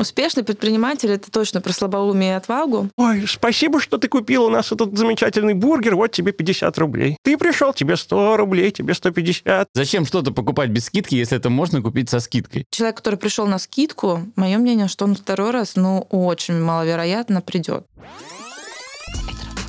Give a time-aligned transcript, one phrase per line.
[0.00, 2.88] Успешный предприниматель– это точно про слабоумие и отвагу.
[2.96, 7.18] Ой, спасибо, что ты купил у нас этот замечательный бургер, вот тебе 50 рублей.
[7.22, 9.68] Ты пришел, тебе 100 рублей, тебе 150.
[9.74, 12.64] Зачем что-то покупать без скидки, если это можно купить со скидкой?
[12.70, 17.84] Человек, который пришел на скидку, мое мнение, что он второй раз, ну, очень маловероятно придет.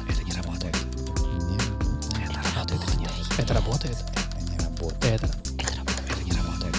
[0.07, 0.77] Это не работает.
[3.37, 3.97] Это работает.
[5.03, 6.75] Это это не работает.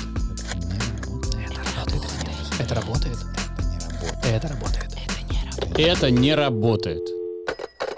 [1.51, 2.13] Это работает.
[2.59, 3.02] Это работает.
[5.77, 7.03] Это не работает.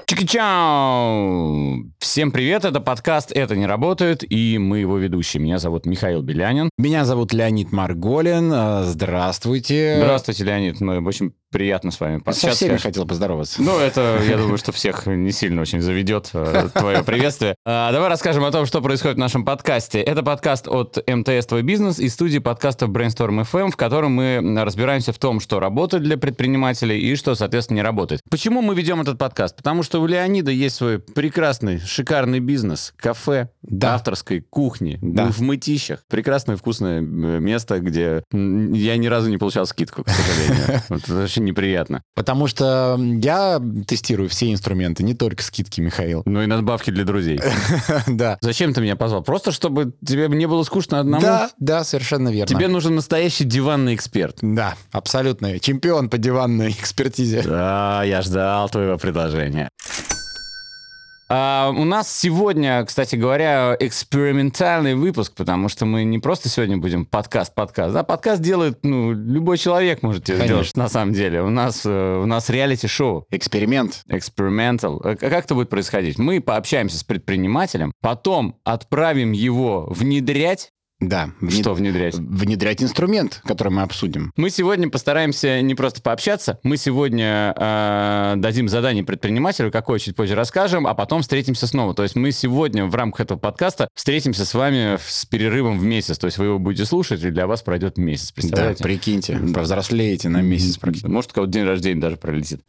[0.07, 1.93] Чики-чау!
[2.01, 5.41] Всем привет, это подкаст «Это не работает», и мы его ведущие.
[5.41, 6.71] Меня зовут Михаил Белянин.
[6.77, 8.51] Меня зовут Леонид Марголин.
[8.53, 9.95] А, Здравствуйте.
[9.99, 10.81] Здравствуйте, Леонид.
[10.81, 12.57] Мы очень приятно с вами Со пообщаться.
[12.57, 12.89] всеми конечно.
[12.89, 13.63] хотел поздороваться.
[13.63, 17.55] Ну, это, я думаю, что всех не сильно очень заведет э, твое приветствие.
[17.65, 20.01] А, давай расскажем о том, что происходит в нашем подкасте.
[20.01, 25.13] Это подкаст от МТС «Твой бизнес» и студии подкастов Brainstorm FM, в котором мы разбираемся
[25.13, 28.21] в том, что работает для предпринимателей и что, соответственно, не работает.
[28.29, 29.55] Почему мы ведем этот подкаст?
[29.55, 33.95] Потому что у Леонида есть свой прекрасный, шикарный бизнес, кафе, Да.
[33.95, 35.27] авторской кухни, Да.
[35.31, 36.01] в Мытищах.
[36.09, 40.83] Прекрасное, вкусное э, место, где я ни разу не получал скидку, к сожалению.
[40.91, 42.03] Это очень неприятно.
[42.15, 46.23] Потому что я тестирую все инструменты, не только скидки, Михаил.
[46.27, 47.41] Ну и надбавки для друзей.
[48.07, 48.39] Да.
[48.41, 49.23] Зачем ты меня позвал?
[49.23, 51.23] Просто чтобы тебе не было скучно одному?
[51.23, 52.47] Да, да, совершенно верно.
[52.55, 54.39] Тебе нужен настоящий диванный эксперт.
[54.43, 55.59] Да, абсолютно.
[55.59, 57.43] Чемпион по диванной экспертизе.
[57.43, 59.69] Да, я ждал твоего предложения.
[61.29, 67.07] А, у нас сегодня, кстати говоря, экспериментальный выпуск, потому что мы не просто сегодня будем
[67.07, 67.95] подкаст-подкаст.
[67.95, 70.45] Да, подкаст делает, ну, любой человек может Конечно.
[70.47, 71.43] сделать, на самом деле.
[71.43, 73.27] У нас, э, у нас реалити-шоу.
[73.31, 74.03] Эксперимент.
[74.11, 75.01] Experimental.
[75.03, 76.19] Э, Как это будет происходить?
[76.19, 80.71] Мы пообщаемся с предпринимателем, потом отправим его внедрять.
[81.09, 81.31] Да.
[81.41, 82.15] внед- Что внедрять?
[82.15, 84.33] Внедрять инструмент, который мы обсудим.
[84.37, 90.35] Мы сегодня постараемся не просто пообщаться, мы сегодня э, дадим задание предпринимателю, какое чуть позже
[90.35, 91.95] расскажем, а потом встретимся снова.
[91.95, 96.19] То есть мы сегодня в рамках этого подкаста встретимся с вами с перерывом в месяц.
[96.19, 98.29] То есть вы его будете слушать, и для вас пройдет месяц.
[98.29, 98.85] Да, Представляете?
[98.85, 101.09] прикиньте, повзрослеете на месяц практически.
[101.11, 102.61] Может, у кого-то день рождения даже пролетит.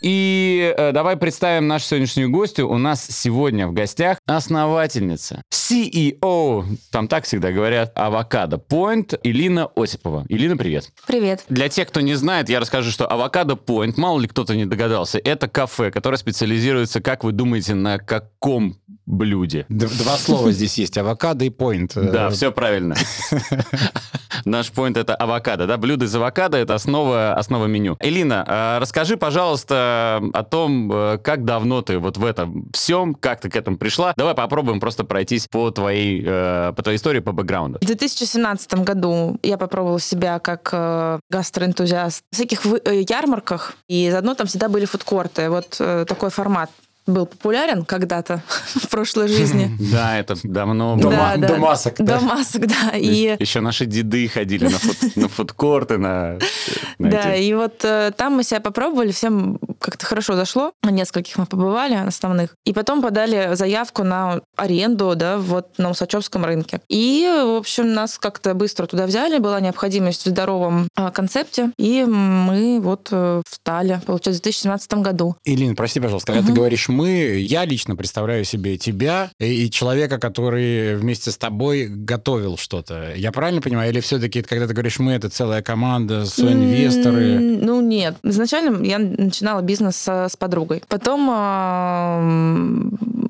[0.00, 2.68] И э, давай представим нашу сегодняшнюю гостью.
[2.68, 10.24] У нас сегодня в гостях основательница, CEO, там так всегда говорят, Авокадо Point, Илина Осипова.
[10.28, 10.92] Илина, привет.
[11.06, 11.44] Привет.
[11.48, 15.18] Для тех, кто не знает, я расскажу, что Авокадо Point, мало ли кто-то не догадался,
[15.18, 18.76] это кафе, которое специализируется, как вы думаете, на каком
[19.08, 19.66] блюде?
[19.68, 20.98] Д- Два слова здесь есть.
[20.98, 21.92] Авокадо и поинт.
[22.08, 22.94] Да, все правильно.
[24.44, 25.76] Наш поинт это авокадо, да?
[25.76, 27.96] Блюдо из авокадо это основа, основа меню.
[28.00, 33.40] Элина, а, расскажи, пожалуйста, о том, э, как давно ты вот в этом всем, как
[33.40, 34.14] ты к этому пришла.
[34.16, 37.78] Давай попробуем просто пройтись по твоей, э, по твоей истории, по бэкграунду.
[37.82, 44.46] В 2017 году я попробовала себя как э, гастроэнтузиаст в всяких ярмарках, и заодно там
[44.46, 45.50] всегда были фудкорты.
[45.50, 46.70] Вот такой формат
[47.08, 48.42] был популярен когда-то
[48.74, 49.70] в прошлой жизни.
[49.92, 51.16] Да, это давно До было.
[51.16, 52.18] ма- до масок, да?
[52.18, 52.96] До масок, да.
[52.96, 56.38] И Еще наши деды ходили на, фуд- на фудкорты, на,
[56.98, 60.72] на Да, эти- и вот э, там мы себя попробовали, всем как-то хорошо зашло.
[60.82, 62.54] На нескольких мы побывали, основных.
[62.64, 66.80] И потом подали заявку на аренду, да, вот на Усачевском рынке.
[66.88, 72.04] И, в общем, нас как-то быстро туда взяли, была необходимость в здоровом э, концепте, и
[72.04, 75.36] мы вот э, встали, получается, в 2017 году.
[75.44, 80.18] Илин, прости, пожалуйста, когда ты говоришь «мы», я лично представляю себе тебя и и человека,
[80.18, 83.14] который вместе с тобой готовил что-то.
[83.16, 83.90] Я правильно понимаю?
[83.90, 87.24] Или все-таки, когда ты говоришь «мы», это целая команда, соинвесторы?
[87.34, 88.16] М, Ну, нет.
[88.22, 90.82] Изначально я начинала бизнес с, с подругой.
[90.88, 91.28] Потом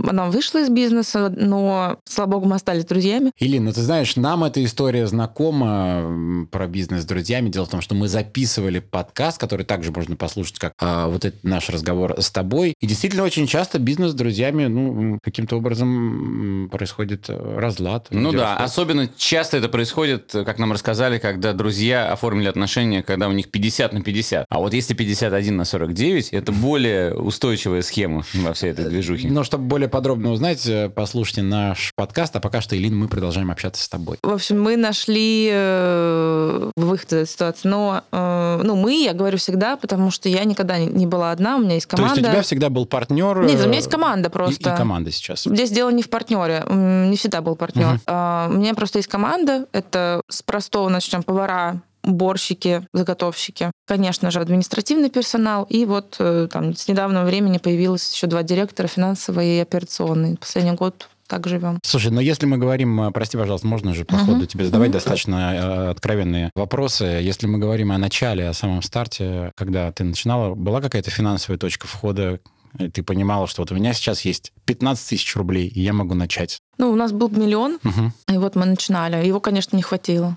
[0.06, 3.32] она вышла из бизнеса, но, слава богу, мы остались друзьями.
[3.38, 7.48] Илин, ну ты знаешь, нам эта история знакома про бизнес с друзьями.
[7.48, 11.44] Дело в том, что мы записывали подкаст, который также можно послушать, как а, вот этот
[11.44, 12.75] наш разговор с тобой.
[12.81, 18.08] И действительно очень часто бизнес с друзьями, ну, каким-то образом происходит э, разлад.
[18.10, 18.64] Ну да, расходятся.
[18.64, 23.93] особенно часто это происходит, как нам рассказали, когда друзья оформили отношения, когда у них 50
[23.93, 24.46] на 50.
[24.49, 29.28] А вот если 51 на 49, это более устойчивая схема во всей этой движухе.
[29.28, 32.36] Но чтобы более подробно узнать, э, послушайте наш подкаст.
[32.36, 34.16] А пока что, Илин, мы продолжаем общаться с тобой.
[34.22, 37.66] В общем, мы нашли э, выход из этой ситуации.
[37.68, 41.58] Но, э, ну, мы, я говорю всегда, потому что я никогда не- была одна, у
[41.58, 42.14] меня есть То команда.
[42.20, 43.44] есть у тебя всегда был партнер?
[43.44, 44.70] Нет, у э, меня есть команда и- просто.
[44.72, 45.42] И, команда сейчас.
[45.42, 46.62] Здесь дело не в партнере.
[46.68, 47.94] Не всегда был партнер.
[47.94, 48.00] Мгм.
[48.06, 49.66] А, У меня просто есть команда.
[49.72, 53.70] Это с простого начнем повара, уборщики, заготовщики.
[53.86, 55.64] Конечно же, административный персонал.
[55.64, 60.36] И вот э, там с недавнего времени появилось еще два директора, финансовый и операционный.
[60.36, 61.78] Последний год так живем.
[61.84, 64.26] Слушай, но если мы говорим, э, прости, пожалуйста, можно же по Мгм.
[64.26, 64.92] ходу тебе задавать Мгм.
[64.94, 67.04] достаточно э, откровенные вопросы.
[67.04, 71.86] Если мы говорим о начале, о самом старте, когда ты начинала, была какая-то финансовая точка
[71.86, 72.40] входа,
[72.78, 76.14] и ты понимала, что вот у меня сейчас есть 15 тысяч рублей, и я могу
[76.14, 76.58] начать.
[76.78, 78.12] Ну, у нас был миллион, Мгм.
[78.32, 79.26] и вот мы начинали.
[79.26, 80.36] Его, конечно, не хватило.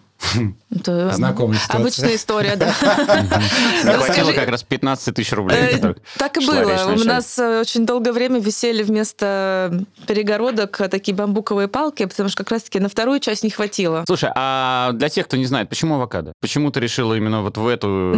[0.70, 1.82] Это Знакомая ситуация.
[1.82, 2.72] Обычная история, да.
[3.82, 5.58] Хватило Расскажи- как раз 15 тысяч рублей.
[5.82, 6.94] Э, Так и было.
[6.94, 12.44] У нас э, очень долгое время висели вместо перегородок э, такие бамбуковые палки, потому что
[12.44, 14.04] как раз-таки на вторую часть не хватило.
[14.08, 16.34] Слушай, а для тех, кто не знает, почему авокадо?
[16.42, 18.14] Почему ты решила именно вот в эту,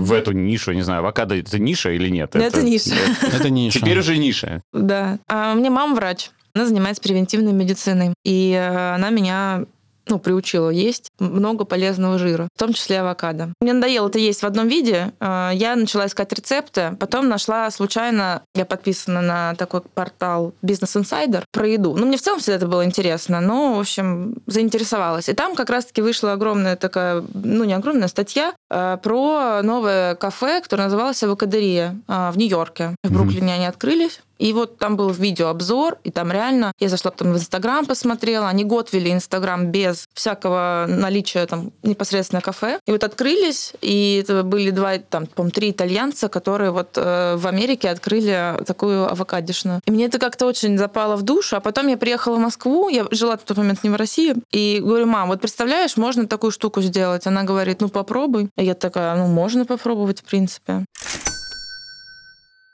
[0.00, 2.30] в эту нишу, не знаю, авокадо это ниша или нет?
[2.34, 2.94] Ну, это ниша.
[3.38, 4.62] Это не Теперь уже ниша.
[4.72, 5.18] Да.
[5.28, 6.30] А у меня мама врач.
[6.54, 8.14] Она занимается превентивной медициной.
[8.24, 9.64] И она меня
[10.08, 13.52] ну, приучила есть много полезного жира, в том числе авокадо.
[13.60, 15.12] Мне надоело это есть в одном виде.
[15.20, 21.42] Э, Я начала искать рецепты, потом нашла случайно, я подписана на такой портал Business Insider
[21.52, 21.96] про еду.
[21.96, 25.28] Ну, мне в целом всегда это было интересно, но, в общем, заинтересовалась.
[25.28, 30.60] И там как раз-таки вышла огромная такая, ну, не огромная статья э, про новое кафе,
[30.60, 32.94] которое называлось «Авокадерия» э, в Нью-Йорке.
[33.04, 33.12] В.
[33.12, 34.20] Бруклине они открылись.
[34.38, 36.72] И вот там был видеообзор, и там реально...
[36.78, 38.48] Я зашла потом в Инстаграм, посмотрела.
[38.48, 42.78] Они год вели Инстаграм без всякого наличия там непосредственно кафе.
[42.86, 47.46] И вот открылись, и это были два, там, по три итальянца, которые вот э, в
[47.46, 49.80] Америке открыли такую авокадишную.
[49.86, 51.56] И мне это как-то очень запало в душу.
[51.56, 54.80] А потом я приехала в Москву, я жила в тот момент не в России, и
[54.82, 57.26] говорю, мам, вот представляешь, можно такую штуку сделать?
[57.26, 58.50] Она говорит, ну попробуй.
[58.56, 60.84] И я такая, ну можно попробовать, в принципе.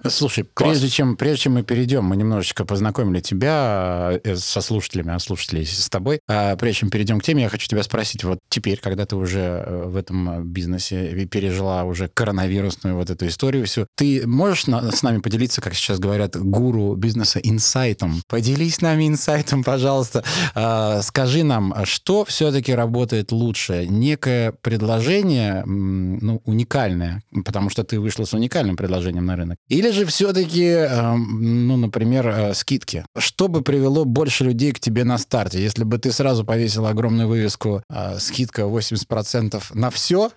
[0.06, 0.70] Слушай, Класс.
[0.70, 5.64] прежде чем, прежде чем мы перейдем, мы немножечко познакомили тебя э, со слушателями, а слушателей
[5.66, 6.20] с тобой.
[6.28, 9.40] А прежде чем перейдем к теме, я хочу тебя спросить, вот теперь, когда ты уже
[9.40, 14.92] э, в этом э, бизнесе пережила уже коронавирусную вот эту историю всю, ты можешь на-
[14.92, 18.20] с нами поделиться, как сейчас говорят, гуру бизнеса, инсайтом?
[18.28, 20.22] Поделись с нами инсайтом, пожалуйста.
[20.54, 23.86] А, Скажи нам, а что все-таки работает лучше?
[23.88, 30.04] Некое предложение, ну, уникальное, потому что ты вышла с уникальным предложением на рынок, или же
[30.06, 33.04] все-таки, эм, ну, например, э, скидки?
[33.16, 35.62] Что бы привело больше людей к тебе на старте?
[35.62, 40.30] Если бы ты сразу повесила огромную вывеску э, «Скидка 80% на все»,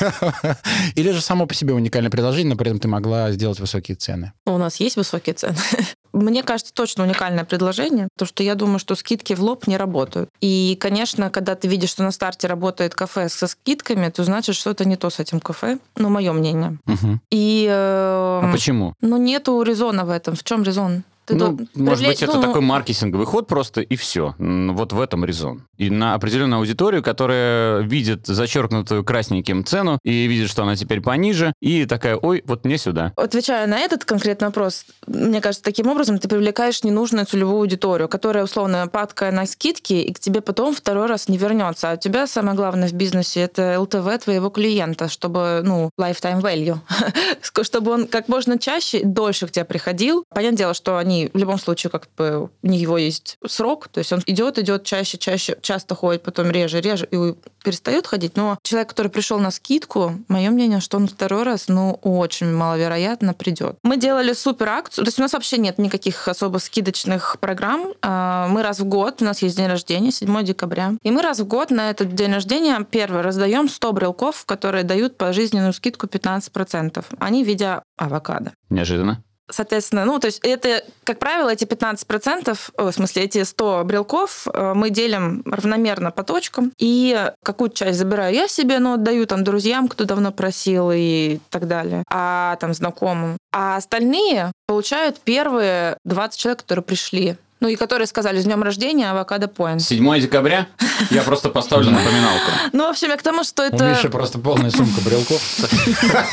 [0.94, 4.32] или же само по себе уникальное предложение, но при этом ты могла сделать высокие цены?
[4.46, 5.56] У нас есть высокие цены.
[6.12, 10.30] Мне кажется, точно уникальное предложение, потому что я думаю, что скидки в лоб не работают.
[10.40, 14.70] И, конечно, когда ты видишь, что на старте работает кафе со скидками, то значит, что
[14.70, 15.78] это не то с этим кафе.
[15.96, 16.78] Ну, мое мнение.
[16.86, 17.20] Мгм.
[17.32, 17.66] И...
[17.68, 18.93] э, А почему?
[19.00, 20.34] Ну, нету резона в этом.
[20.34, 21.04] В чем резон?
[21.26, 24.34] Ты Ну, до- может быть, привлечь- это ну, такой маркетинговый ход просто, и все.
[24.38, 25.62] Вот в этом резон.
[25.78, 31.52] И на определенную аудиторию, которая видит зачеркнутую красненьким цену и видит, что она теперь пониже,
[31.60, 33.12] и такая, ой, вот мне сюда.
[33.16, 38.44] Отвечая на этот конкретный вопрос, мне кажется, таким образом ты привлекаешь ненужную целевую аудиторию, которая
[38.44, 41.90] условно падкая на скидки, и к тебе потом второй раз не вернется.
[41.90, 46.76] А у тебя самое главное в бизнесе это ЛТВ твоего клиента, чтобы, ну, lifetime value,
[47.62, 50.24] чтобы он как можно чаще, дольше к тебе приходил.
[50.34, 54.12] Понятное дело, что они в любом случае как бы у него есть срок, то есть
[54.12, 58.36] он идет, идет чаще, чаще, часто ходит, потом реже, реже и перестает ходить.
[58.36, 63.34] Но человек, который пришел на скидку, мое мнение, что он второй раз, ну, очень маловероятно
[63.34, 63.76] придет.
[63.82, 67.94] Мы делали супер акцию, то есть у нас вообще нет никаких особо скидочных программ.
[68.02, 71.40] А, Мы раз в год, у нас есть день рождения, 7 декабря, и мы раз
[71.40, 77.04] в год на этот день рождения первый раздаем 100 брелков, которые дают пожизненную скидку 15%.
[77.18, 78.52] Они в виде авокадо.
[78.70, 79.22] Неожиданно.
[79.50, 84.46] Соответственно, ну, то есть это, как правило, эти 15%, о, в смысле, эти 100 брелков
[84.52, 89.44] э, мы делим равномерно по точкам, и какую-то часть забираю я себе, но отдаю там
[89.44, 93.36] друзьям, кто давно просил и так далее, а там знакомым.
[93.52, 97.36] А остальные получают первые 20 человек, которые пришли.
[97.64, 99.80] Ну и которые сказали с днем рождения авокадо поинт.
[99.80, 100.66] 7 декабря
[101.10, 102.50] я просто поставлю напоминалку.
[102.74, 103.88] Ну, в общем, я к тому, что У это...
[103.88, 105.40] Миши просто полная сумка брелков.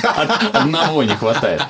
[0.04, 1.62] Од- Одного не хватает.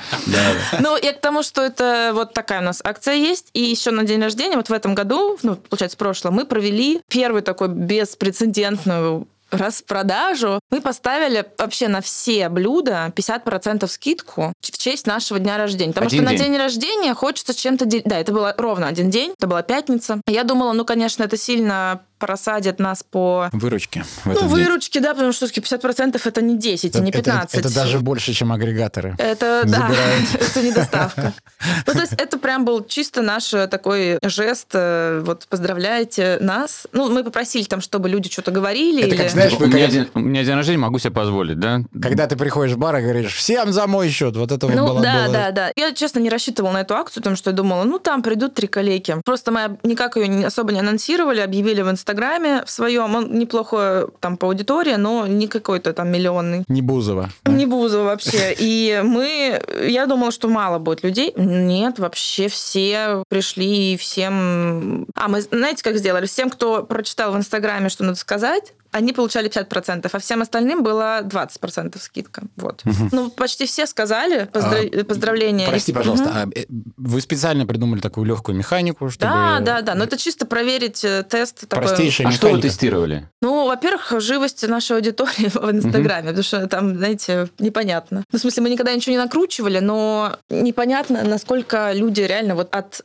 [0.80, 3.50] Ну, я к тому, что это вот такая у нас акция есть.
[3.52, 7.00] И еще на день рождения, вот в этом году, ну, получается, в прошлом, мы провели
[7.08, 10.58] первый такой беспрецедентную распродажу.
[10.70, 15.92] Мы поставили вообще на все блюда 50% скидку в честь нашего дня рождения.
[15.92, 16.46] Потому Один что на день.
[16.52, 17.84] день рождения хочется чем-то...
[17.84, 20.20] дел- Да, это было ровно один день, это была пятница.
[20.26, 24.48] Я думала, ну, конечно, это сильно просадят нас по Выручки в ну, день.
[24.48, 27.58] выручки, да, потому что все-таки 50% это не 10 и не Это- 15.
[27.58, 29.16] Это, даже больше, чем агрегаторы.
[29.18, 30.34] Это, да, Забирают.
[30.34, 31.32] это не доставка.
[31.86, 36.86] Ну, то есть это прям был чисто наш э, такой жест, э, вот поздравляйте нас.
[36.92, 39.04] Ну, мы попросили там, чтобы люди что-то говорили.
[39.04, 41.82] Это как, знаешь, у, меня день, у меня день рождения, могу себе позволить, да?
[42.00, 44.86] Когда ты приходишь в бар и говоришь, всем за мой счет, вот это вот Ну,
[44.88, 45.00] было...
[45.02, 45.72] да, да, да.
[45.76, 48.66] Я, честно, не рассчитывала на эту акцию, потому что я думала, ну, там придут три
[48.66, 49.16] коллеги.
[49.24, 53.14] Просто мы никак ее особо не анонсировали, объявили в Инстаграме в своем.
[53.14, 56.64] Он неплохо там по аудитории, но не какой-то там миллионный.
[56.68, 57.30] Не Бузова.
[57.46, 58.54] Не Бузова вообще.
[58.58, 59.60] И мы...
[59.86, 61.32] Я думала, что мало будет людей.
[61.36, 65.06] Нет, вообще все пришли и всем...
[65.14, 66.26] А, мы знаете, как сделали?
[66.26, 71.20] Всем, кто прочитал в Инстаграме, что надо сказать, они получали 50%, а всем остальным было
[71.22, 72.42] 20% скидка.
[72.56, 72.82] Вот.
[73.10, 75.66] Ну, почти все сказали поздра- поздравления.
[75.66, 76.52] А, Прости, И- пожалуйста, Мгм.
[76.54, 76.64] а, э,
[76.96, 79.32] вы специально придумали такую легкую механику, чтобы...
[79.32, 79.94] Да, да, да.
[79.94, 81.66] Но это чисто проверить э, тест.
[81.68, 81.86] такой.
[81.86, 82.68] Простейшая А что вы механика.
[82.68, 83.28] тестировали?
[83.40, 88.24] Ну, во-первых, живость нашей аудитории в Инстаграме, потому что там, знаете, непонятно.
[88.30, 93.02] Ну, в смысле, мы никогда ничего не накручивали, но непонятно, насколько люди реально вот от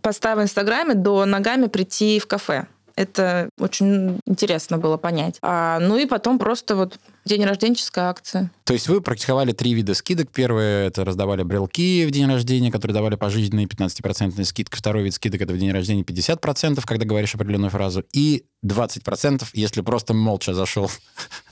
[0.00, 2.66] поста в Инстаграме до ногами прийти в кафе.
[2.96, 5.38] Это очень интересно было понять.
[5.42, 8.50] А, ну и потом просто вот день рожденческая акция.
[8.64, 10.30] То есть вы практиковали три вида скидок.
[10.30, 14.76] Первое— это раздавали брелки в день рождения, которые давали пожизненные 15% скидки.
[14.76, 18.04] Второй вид скидок— это в день рождения 50%, когда говоришь определенную фразу.
[18.12, 20.90] И 20%, если просто молча зашел.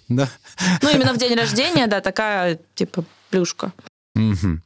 [0.08, 0.28] Да?
[0.82, 3.72] Ну, именно в день рождения, да, такая, типа, плюшка.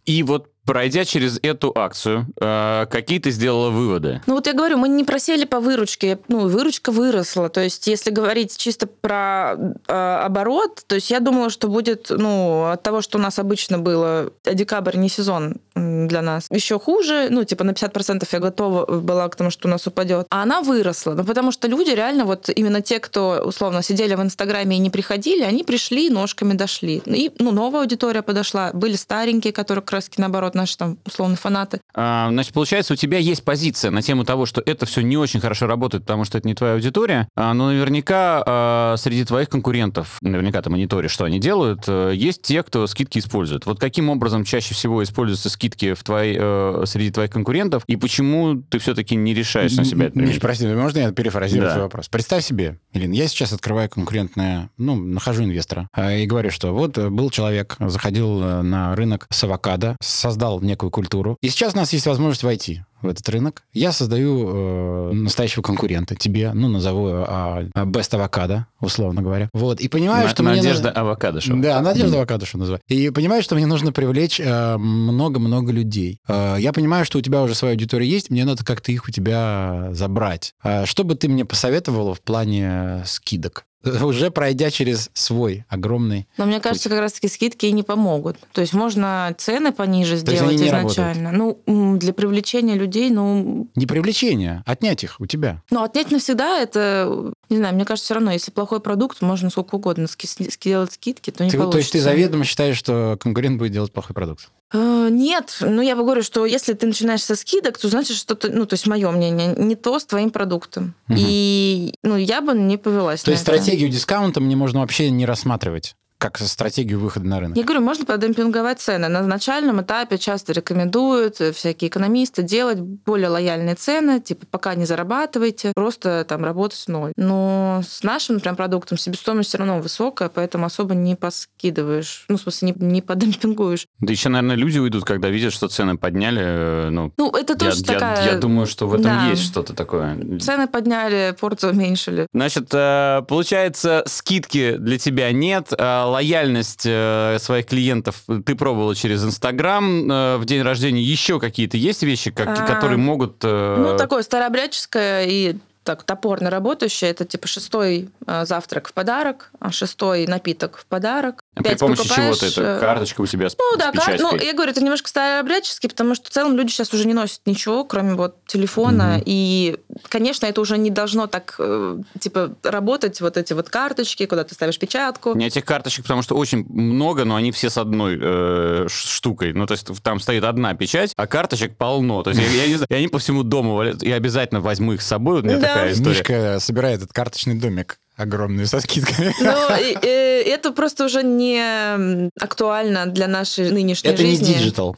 [0.07, 4.21] И вот пройдя через эту акцию, э, какие ты сделала выводы?
[4.27, 7.49] Ну вот я говорю, мы не просели по выручке, ну выручка выросла.
[7.49, 9.55] То есть если говорить чисто про
[9.87, 13.79] э, оборот, то есть я думала, что будет, ну от того, что у нас обычно
[13.79, 19.01] было, а декабрь не сезон для нас, еще хуже, ну типа на 50% я готова
[19.01, 20.27] была к тому, что у нас упадет.
[20.31, 24.23] А она выросла, ну потому что люди реально вот именно те, кто условно сидели в
[24.23, 27.03] Инстаграме и не приходили, они пришли, ножками дошли.
[27.07, 31.81] И ну новая аудитория подошла, были старенькие, которые краски наоборот наши там условно фанаты.
[31.95, 35.41] А, Значит, получается, у тебя есть позиция на тему того, что это все не очень
[35.41, 40.19] хорошо работает, потому что это не твоя аудитория, а, но наверняка а, среди твоих конкурентов,
[40.23, 43.67] наверняка ты мониторишь, что они делают, э, есть те, кто скидки использует.
[43.67, 48.57] Вот каким образом чаще всего используются скидки в твоей, э, среди твоих конкурентов, и почему
[48.63, 51.73] ты все-таки не решаешь на себя это Миш, прости, можно я перефразирую Да.
[51.73, 52.09] твой вопрос?
[52.09, 56.97] Представь себе, Илин, я сейчас открываю конкурентное, ну, нахожу инвестора э, и говорю, что вот
[56.99, 61.93] э, был человек, заходил на рынок с авокадо, создал некую культуру, и сейчас у нас
[61.93, 63.63] есть возможность войти в этот рынок.
[63.73, 69.49] Я создаю э, настоящего конкурента тебе, ну, назову э, а, Best Авокадо, условно говоря.
[69.53, 71.59] Вот, и понимаю, На- что мне Надежда Авокадо Шоу.
[71.61, 72.85] да, Надежда Авокадо, что называется.
[72.89, 76.21] И понимаю, что мне нужно привлечь э, много-много людей.
[76.27, 79.11] Э, я понимаю, что у тебя уже своя аудитория есть, мне надо как-то их у
[79.11, 80.55] тебя забрать.
[80.63, 83.65] А что бы ты мне посоветовала в плане скидок?
[84.05, 86.27] Уже пройдя через свой огромный...
[86.37, 88.37] Но мне кажется, как раз-таки скидки и не помогут.
[88.53, 91.33] То есть можно цены пониже То сделать изначально.
[91.33, 95.63] Ну, м, для привлечения людей, ну, Не привлечение, отнять их у тебя.
[95.71, 99.77] ну, отнять навсегда это, не знаю, мне кажется, все равно, если плохой продукт, можно сколько
[99.77, 102.01] угодно ски- ски- скидки, то не Ты- то есть ты получится.
[102.01, 104.51] заведомо считаешь, что конкурент будет делать плохой продукт?
[104.73, 108.49] Э, Нет, ну я бы говорю, что если ты начинаешь со скидок, то значит что-то,
[108.51, 110.95] ну то есть мое мнение, не то с твоим продуктом.
[111.09, 111.19] Мгм.
[111.21, 113.53] И ну я бы не повелась То есть это.
[113.57, 117.57] стратегию дискаунта мне можно вообще не рассматривать как стратегию выхода на рынок.
[117.57, 119.09] Я говорю, можно подемпинговать цены.
[119.09, 124.87] На начальном этапе часто рекомендуют э, всякие экономисты делать более лояльные цены, типа пока не
[124.87, 127.13] зарабатывайте, просто там работать в ноль.
[127.17, 132.25] Но с нашим прям продуктом себестоимость все равно высокая, поэтому особо не поскидываешь.
[132.29, 133.87] Ну, в смысле, не, не подемпингуешь.
[134.01, 136.41] Да еще, наверное, люди уйдут, когда видят, что цены подняли.
[136.43, 138.25] э, Ну, Ну, это я, тоже я- такая...
[138.33, 139.27] я думаю, что в этом Да.
[139.29, 140.17] есть что-то такое.
[140.41, 142.27] Цены подняли, порцию уменьшили.
[142.33, 149.25] Значит, э, получается, скидки для тебя нет, а лояльность э, своих клиентов ты пробовала через
[149.25, 150.11] Инстаграм.
[150.11, 153.37] э, В день рождения еще какие-то есть вещи, как- А, которые могут...
[153.43, 157.11] э, Ну, такое старообрядческое и так топорно работающее.
[157.11, 158.09] Это типа шестой
[158.43, 161.41] завтрак в подарок, а шестой напиток в подарок.
[161.57, 162.61] А При Пять помощи покупаешь, ты это?
[162.63, 164.47] э, Карточка у себя с, Ну с да, кар- ну, печатькой?
[164.47, 167.83] я говорю, это немножко старообрядческий, потому что в целом люди сейчас уже не носят ничего,
[167.85, 169.15] кроме вот телефона.
[169.17, 169.23] Мгм.
[169.25, 169.79] И,
[170.11, 174.55] конечно, это уже не должно так, э, типа, работать, вот эти вот карточки, куда ты
[174.55, 175.31] ставишь печатку.
[175.31, 179.55] У меня этих карточек, потому что очень много, но они все с одной э, штукой.
[179.55, 182.23] Ну, то есть там стоит одна печать, а карточек полно.
[182.23, 184.07] То есть я, я не знаю, и они по всему дому валяются.
[184.07, 185.41] Я обязательно возьму их с собой.
[185.41, 185.69] У меня Да.
[185.69, 186.11] такая история.
[186.19, 189.35] Мишка собирает этот карточный домик огромный со скидками.
[189.43, 194.55] Э, это просто уже не актуально для нашей нынешней Это не жизни.
[194.55, 194.97] digital.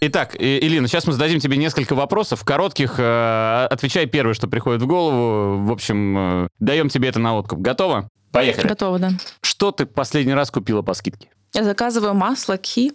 [0.00, 2.44] Итак, Илина, сейчас мы зададим тебе несколько вопросов.
[2.44, 5.64] Коротких, э, отвечай первое, что приходит в голову.
[5.64, 7.60] В общем, э, даем тебе это на откуп.
[7.60, 8.08] Готово?
[8.30, 8.68] Поехали.
[8.68, 9.12] Готово, да.
[9.40, 11.30] Что ты последний раз купила по скидке?
[11.54, 12.92] Я заказываю масло гхи.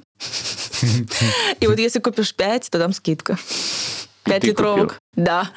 [1.60, 3.38] И вот если купишь 5, то дам скидка.
[4.26, 5.00] 5 ты литровок.
[5.16, 5.50] Да,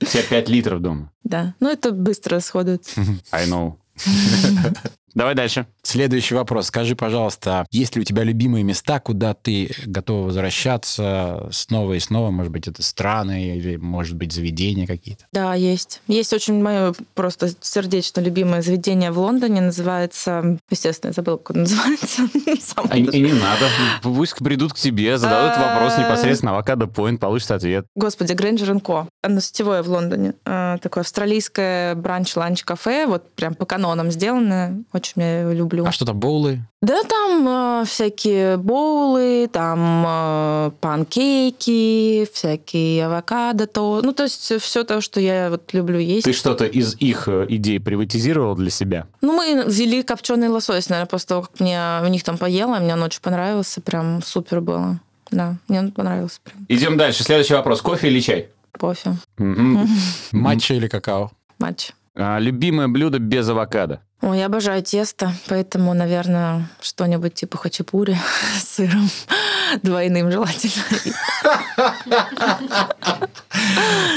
[0.00, 1.10] У тебя 5 литров дома.
[1.24, 1.54] да.
[1.60, 3.00] Ну, это быстро расходуется.
[3.32, 3.76] I know.
[3.96, 5.01] 哈哈。
[5.14, 5.66] Давай дальше.
[5.82, 6.66] Следующий вопрос.
[6.66, 12.30] Скажи, пожалуйста, есть ли у тебя любимые места, куда ты готова возвращаться снова и снова?
[12.30, 15.24] Может быть, это страны или, может быть, заведения какие-то?
[15.32, 16.00] Да, есть.
[16.06, 19.60] Есть очень мое просто сердечно любимое заведение в Лондоне.
[19.60, 20.58] Называется...
[20.70, 22.22] Естественно, я забыла, как оно называется.
[22.88, 23.68] А, и не надо.
[24.02, 27.86] Пусть придут к тебе, зададут вопрос непосредственно авокадо Point, получит ответ.
[27.94, 29.08] Господи, Granger & Co.
[29.22, 30.34] Оно сетевое в Лондоне.
[30.44, 33.06] А, Такое австралийское бранч-ланч-кафе.
[33.06, 34.82] Вот прям по канонам сделано.
[34.92, 35.84] Очень я его люблю.
[35.86, 36.60] А что там, боулы?
[36.80, 44.84] Да, там э, всякие боулы, там э, панкейки, всякие авокадо, то, ну то есть все
[44.84, 46.24] то, что я вот люблю есть.
[46.24, 49.06] Ты что-то из их э, идей приватизировал для себя?
[49.20, 52.96] Ну мы ввели копченый лосось, наверное, после того, как мне у них там поела, мне
[52.96, 55.00] очень понравился, прям супер было.
[55.30, 56.66] Да, мне он понравился прям.
[56.68, 57.24] Идем дальше.
[57.24, 57.80] Следующий вопрос.
[57.80, 58.48] Кофе или чай?
[58.78, 59.16] Кофе.
[60.32, 61.30] Матча или какао?
[61.62, 61.92] матч.
[62.14, 64.00] А, Любимое блюдо без авокадо?
[64.22, 68.16] Ой, я обожаю тесто, поэтому, наверное, что-нибудь типа хачапури
[68.62, 69.10] с сыром
[69.82, 70.72] двойным желательно.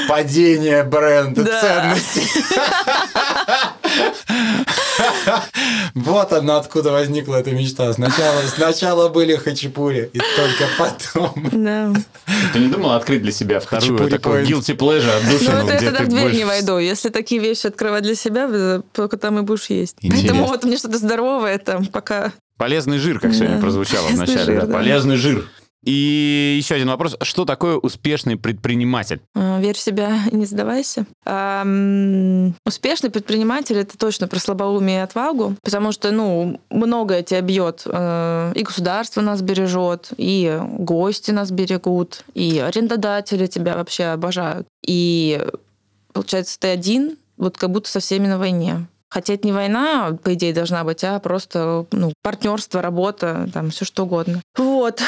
[0.08, 1.62] Падение бренда Да.
[1.62, 2.28] ценностей.
[5.96, 7.92] Вот она откуда возникла эта мечта.
[7.94, 11.50] Сначала, сначала были хачапури, и только потом.
[11.52, 11.94] Да.
[12.54, 14.48] Ты не думал открыть для себя вторую Хачапури такую point.
[14.48, 16.78] guilty pleasure Ну, отдушину, это я тогда в дверь будешь- не войду.
[16.78, 19.95] Если такие вещи открывать для себя, только там и будешь есть.
[20.02, 20.30] Интересно.
[20.30, 22.32] Поэтому вот мне что-то здоровое там пока...
[22.58, 24.46] Полезный жир, как сегодня Да, прозвучало в полезный начале.
[24.60, 24.74] жир, да.
[24.74, 25.48] Полезный жир.
[25.84, 27.16] И еще один вопрос.
[27.22, 29.22] Что такое успешный предприниматель?
[29.36, 31.06] э, Верь в себя и не сдавайся.
[31.26, 37.84] Ам, Успешный предприниматель это точно про слабоумие и отвагу, потому что, ну, многое тебя бьет.
[37.86, 44.68] Э, И государство нас бережет, и гости нас берегут, и арендодатели тебя вообще обожают.
[44.88, 45.40] И
[46.14, 48.88] получается, ты один, вот как будто со всеми на войне.
[49.16, 53.86] Хотя это не война, по идее, должна быть, а просто ну, партнерство, работа, там все
[53.86, 54.42] что угодно.
[54.58, 55.02] Вот.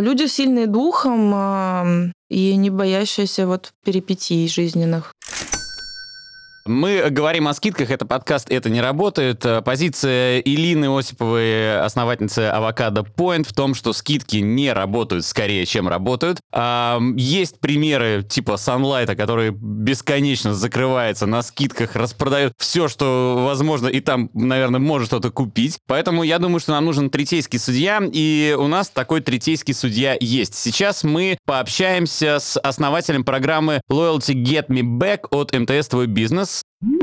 [0.00, 5.11] Люди сильные духом и не боящиеся вот перипетий жизненных.
[6.64, 9.44] Мы говорим о скидках, это подкаст «Это не работает».
[9.44, 15.88] Э, Позиция Илины Осиповой, основательницы Авокадо Point, в том, что скидки не работают скорее, чем
[15.88, 16.38] работают.
[17.16, 24.30] Есть примеры типа Sunlight, который бесконечно закрывается на скидках, распродает все, что возможно, и там,
[24.34, 25.78] наверное, может что-то купить.
[25.88, 30.54] Поэтому я думаю, что нам нужен третейский судья, и у нас такой третейский судья есть.
[30.54, 36.51] Сейчас мы пообщаемся с основателем программы Loyalty Get Me Back от МТС Твой бизнес.
[36.52, 37.01] Adios.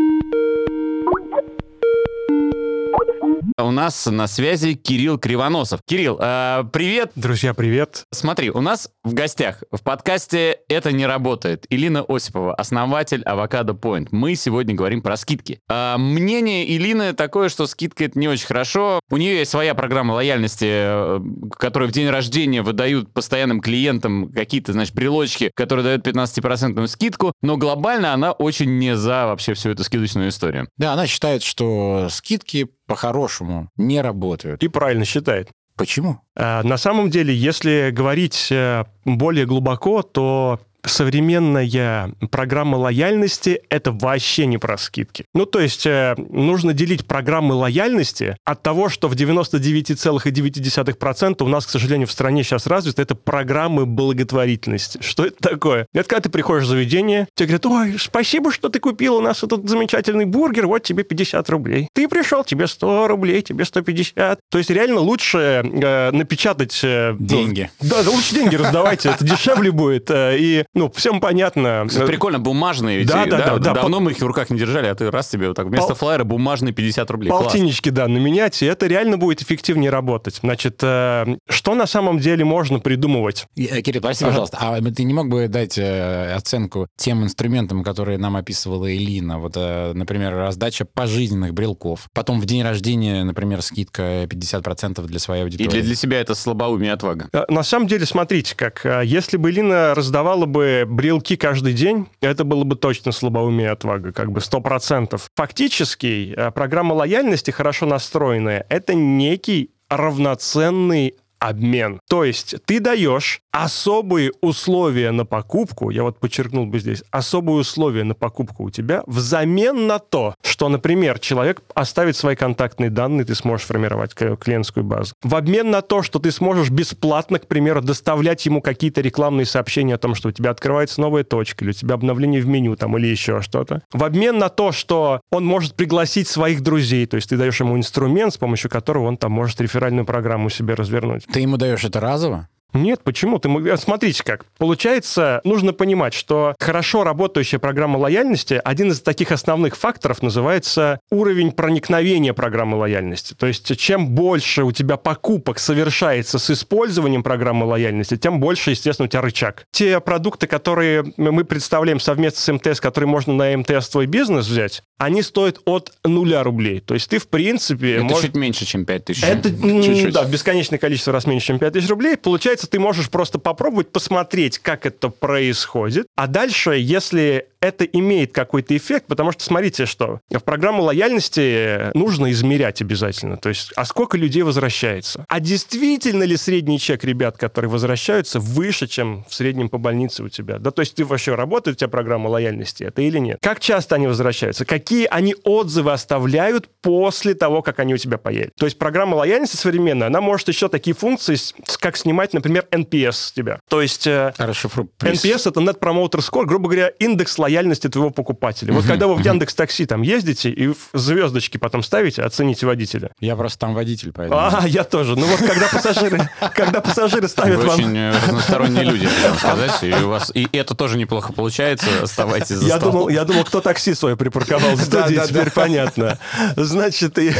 [3.59, 5.81] У нас на связи Кирилл Кривоносов.
[5.85, 7.11] Кирилл, э, привет.
[7.15, 8.05] Друзья, привет.
[8.09, 14.07] Смотри, у нас в гостях в подкасте «Это не работает» Илина Осипова, основатель Авокадо Point.
[14.11, 15.59] Мы сегодня говорим про скидки.
[15.67, 19.01] А, мнение Илины такое, что скидка это не очень хорошо.
[19.09, 21.19] У нее есть своя программа лояльности, э,
[21.57, 27.57] которую в день рождения выдают постоянным клиентам какие-то, значит, брелочки, которые дают 15% скидку, но
[27.57, 30.69] глобально она очень не за вообще всю эту скидочную историю.
[30.77, 34.63] Да, она считает, что скидки по-хорошему не работают.
[34.63, 35.49] И правильно считает.
[35.75, 36.19] Почему?
[36.35, 44.45] А, На самом деле, если говорить э, более глубоко, то современная программа лояльности— это вообще
[44.45, 45.25] не про скидки.
[45.33, 51.65] Ну, то есть э, нужно делить программы лояльности от того, что в 99,9% у нас,
[51.65, 54.99] к сожалению, в стране сейчас развито, это программы благотворительности.
[55.01, 55.85] Что это такое?
[55.93, 59.43] Это когда ты приходишь в заведение, тебе говорят, ой, спасибо, что ты купил у нас
[59.43, 61.89] этот замечательный бургер, вот тебе 50 рублей.
[61.93, 64.39] Ты пришел, тебе 100 рублей, тебе 150.
[64.49, 66.79] То есть реально лучше э, напечатать...
[66.83, 67.69] э, ну, Деньги.
[67.81, 70.09] да, да лучше деньги раздавайте, это дешевле будет.
[70.09, 71.85] э, И, ну, всем понятно.
[71.87, 73.03] Кстати, прикольно, бумажные.
[73.05, 73.73] Да, эти, да, да, да.
[73.73, 75.95] Давно мы их в руках не держали, а ты раз тебе вот так вместо Пол-
[75.95, 77.29] флайера бумажные 50 рублей.
[77.29, 77.43] Класс.
[77.45, 80.35] Полтиннички, да, наменять, и это реально будет эффективнее работать.
[80.41, 83.47] Значит, э, что на самом деле можно придумывать?
[83.57, 84.31] Э, Кирилл, прости, Ага.
[84.31, 89.39] пожалуйста, а ты не мог бы дать э, оценку тем инструментам, которые нам описывала Элина?
[89.39, 92.07] Вот, э, например, раздача пожизненных брелков.
[92.13, 95.69] Потом в день рождения, например, скидка 50% для своей И аудитории.
[95.69, 97.27] для, для себя это слабоумие и отвага.
[97.33, 102.07] Э, На самом деле, смотрите, как э, если бы Лина раздавала бы брелки каждый день,
[102.21, 105.21] это было бы точно слабоумие отвага, как бы 100%.
[105.35, 111.99] Фактически, э, программа лояльности, хорошо настроенная, это некий равноценный обмен.
[112.09, 118.03] То есть ты даешь особые условия на покупку, я вот подчеркнул бы здесь, особые условия
[118.03, 123.35] на покупку у тебя взамен на то, что, например, человек оставит свои контактные данные, ты
[123.35, 125.13] сможешь формировать клиентскую базу.
[125.23, 129.95] В обмен на то, что ты сможешь бесплатно, к примеру, доставлять ему какие-то рекламные сообщения
[129.95, 132.97] о том, что у тебя открывается новая точка, или у тебя обновление в меню там,
[132.97, 133.81] или еще что-то.
[133.91, 137.77] В обмен на то, что он может пригласить своих друзей, то есть ты даешь ему
[137.77, 141.25] инструмент, с помощью которого он там может реферальную программу себе развернуть.
[141.31, 142.47] Ты ему даешь это разово?
[142.73, 143.39] Нет, почему?
[143.39, 144.45] Ты, смотрите как.
[144.57, 151.51] Получается, нужно понимать, что хорошо работающая программа лояльности, один из таких основных факторов называется уровень
[151.51, 153.33] проникновения программы лояльности.
[153.33, 159.05] То есть, чем больше у тебя покупок совершается с использованием программы лояльности, тем больше, естественно,
[159.05, 159.65] у тебя рычаг.
[159.71, 164.83] Те продукты, которые мы представляем совместно с МТС, которые можно на МТС твой бизнес взять,
[164.97, 166.79] они стоят от нуля рублей.
[166.81, 167.95] То есть ты, в принципе...
[167.95, 169.23] Это можешь- чуть меньше, чем 5 тысяч.
[169.23, 169.49] это,
[169.83, 170.13] Чуть-чуть.
[170.13, 172.17] да, бесконечное количество раз меньше, чем 5000 рублей.
[172.17, 176.07] Получается, ты можешь просто попробовать посмотреть, как это происходит.
[176.15, 182.31] А дальше, если это имеет какой-то эффект, потому что смотрите, что в программу лояльности нужно
[182.31, 183.37] измерять обязательно.
[183.37, 185.25] То есть, а сколько людей возвращается?
[185.27, 190.29] А действительно ли средний чек ребят, которые возвращаются, выше, чем в среднем по больнице у
[190.29, 190.57] тебя?
[190.57, 193.39] Да, то есть ты вообще работает у тебя программа лояльности, это или нет?
[193.41, 194.65] Как часто они возвращаются?
[194.65, 198.53] Какие они отзывы оставляют после того, как они у тебя появятся?
[198.57, 201.35] То есть программа лояльности современная, она может еще такие функции,
[201.79, 203.59] как снимать, например, NPS с тебя.
[203.69, 204.87] То есть э, Расшифруй.
[204.97, 205.23] плиз.
[205.23, 208.73] NPS это Net Promoter Score, грубо говоря, индекс лояльности твоего покупателя.
[208.73, 213.11] Вот когда вы в Яндекс Такси там ездите и звездочки потом ставите, оцените водителя.
[213.19, 214.39] Я просто там водитель, поэтому...
[214.39, 215.15] А, я тоже.
[215.15, 217.79] Ну вот когда пассажиры, когда пассажиры ставят Вы вам...
[217.79, 219.07] очень э, разносторонние люди,
[219.37, 219.83] сказать.
[219.83, 221.87] И, у вас, и это тоже неплохо получается.
[222.03, 226.17] Оставайтесь за Я думал, я думал, кто такси свое припарковал в студии, теперь понятно.
[226.55, 227.33] Значит, и...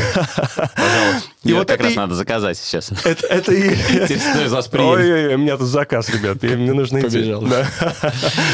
[1.43, 2.91] И вот как раз и- надо заказать сейчас.
[3.06, 3.69] Это, это и...
[3.69, 4.97] Интересно, кто из вас приедет?
[4.97, 7.17] Ой-ой-ой, у меня тут заказ, ребят, мне нужно идти.
[7.17, 7.41] Побежал.
[7.43, 7.65] Да.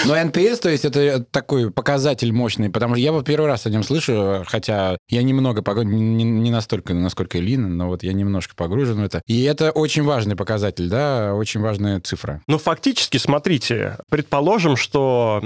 [0.05, 3.69] Но NPS, то есть это такой показатель мощный, потому что я вот первый раз о
[3.69, 8.53] нем слышу, хотя я немного, погру- не, не настолько, насколько Лина, но вот я немножко
[8.55, 9.21] погружен в это.
[9.25, 12.41] И это очень важный показатель, да, очень важная цифра.
[12.47, 15.41] Ну, фактически, смотрите, предположим, что